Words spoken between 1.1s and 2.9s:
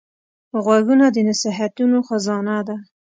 د نصیحتونو خزانه ده